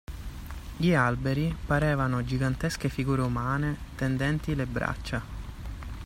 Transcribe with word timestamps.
Gli 0.77 0.95
alberi 0.95 1.55
parevano 1.63 2.23
gigantesche 2.25 2.89
figure 2.89 3.21
umane 3.21 3.77
tendenti 3.93 4.55
le 4.55 4.65
braccia. 4.65 5.21